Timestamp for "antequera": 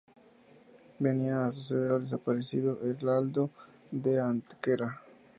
4.19-4.99